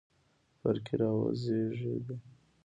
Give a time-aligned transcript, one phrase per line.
[0.59, 2.15] فرقې راوزېږېدې.